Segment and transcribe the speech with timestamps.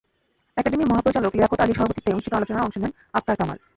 [0.57, 3.57] একাডেমীর মহাপরিচালক লিয়াকত আলীর সভাপতিত্বে অনুষ্ঠিত আলোচনায় অংশ নেন আখতার কামাল।